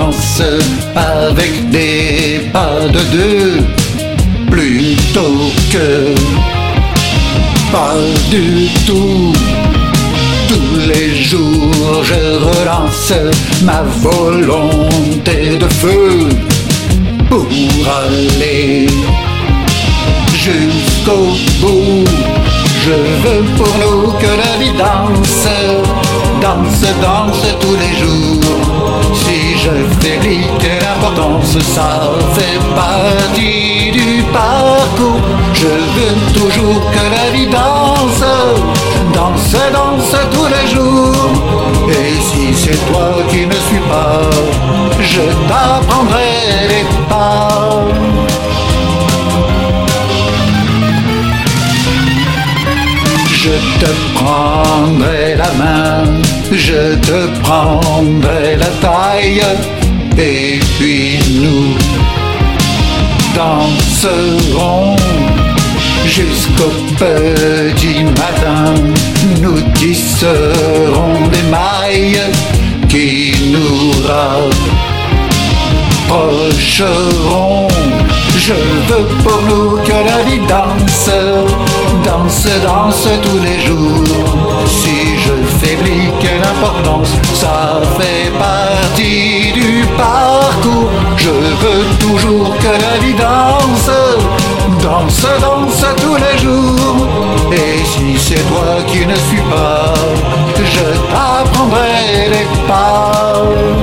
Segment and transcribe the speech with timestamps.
[0.00, 0.42] danse
[0.94, 3.64] avec des pas de deux
[4.50, 6.14] plutôt que
[7.72, 7.96] pas
[8.30, 9.32] du tout.
[10.48, 13.12] Tous les jours je relance
[13.62, 16.28] ma volonté de feu
[17.28, 17.46] pour
[18.02, 18.86] aller
[20.34, 21.26] jusqu'au
[21.60, 22.04] bout.
[22.84, 25.46] Je veux pour nous que la vie danse,
[26.50, 28.40] danse, danse tous les jours.
[29.14, 31.90] Si je faiblis, quelle importance ça
[32.34, 35.20] fait partie du parcours.
[35.54, 38.24] Je veux toujours que la vie danse,
[39.14, 41.30] danse, danse tous les jours.
[41.88, 44.20] Et si c'est toi qui ne suis pas,
[45.00, 46.32] je t'apprendrai
[46.70, 47.48] les pas.
[53.42, 56.04] Je te prendrai la main,
[56.52, 59.42] je te prendrai la taille,
[60.18, 61.76] et puis nous
[63.34, 64.96] danserons
[66.06, 68.74] jusqu'au petit matin.
[69.40, 72.22] Nous tisserons des mailles
[72.88, 73.92] qui nous
[76.08, 77.68] rapprocheront.
[78.36, 78.54] Je
[78.88, 81.10] veux pour nous que la vie danse,
[82.04, 84.04] danse, danse tous les jours.
[85.60, 90.90] Je faiblis, quelle importance, ça fait partie du parcours.
[91.16, 93.90] Je veux toujours que la vie danse,
[94.82, 97.06] danse, danse tous les jours.
[97.52, 99.92] Et si c'est toi qui ne suis pas,
[100.56, 103.79] je t'apprendrai les pas.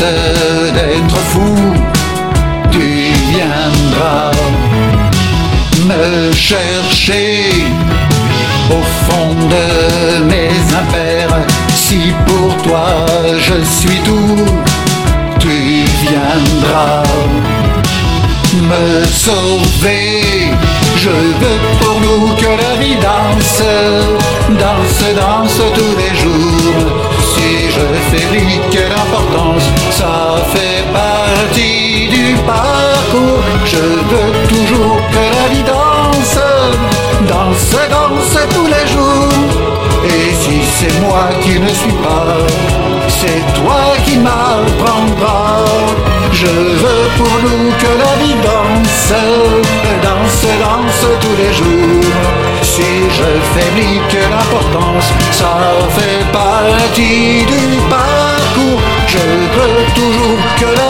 [0.00, 1.56] D'être fou,
[2.70, 4.30] tu viendras
[5.86, 7.50] me chercher
[8.70, 10.50] au fond de mes
[10.80, 11.40] impairs.
[11.74, 12.86] Si pour toi
[13.38, 14.46] je suis tout,
[15.40, 17.02] tu viendras
[18.54, 20.52] me sauver.
[20.96, 23.62] Je veux pour nous que la vie danse,
[24.50, 27.08] danse, danse tous les jours.
[27.34, 29.37] Si je faiblis, quelle importance,
[41.42, 42.26] qui ne suis pas,
[43.08, 45.64] c'est toi qui m'apprendras.
[46.32, 49.12] Je veux pour nous que la vie danse,
[50.02, 52.04] danse, danse tous les jours.
[52.62, 55.54] Si je faiblis, que l'importance, ça
[55.96, 58.80] fait partie du parcours.
[59.06, 59.18] Je
[59.56, 60.87] veux toujours que la